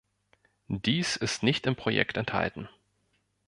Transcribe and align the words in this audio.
Dies 0.67 1.15
ist 1.15 1.43
nicht 1.43 1.67
im 1.67 1.75
Projekt 1.75 2.17
enthalten. 2.17 2.67